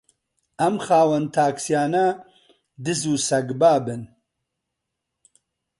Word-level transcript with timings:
ئەم 0.61 0.75
خاوەن 0.85 1.25
تاکسییانە 1.37 2.05
دز 2.83 3.01
و 3.11 3.15
سەگبابن 3.27 4.01